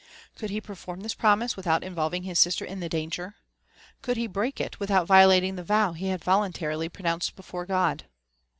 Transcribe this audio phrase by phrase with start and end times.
[0.35, 3.35] Could he perform this promise without involving his sister in the danger?
[4.01, 8.05] ^could he break it without violating the vow he had voluntarily pronounced before God?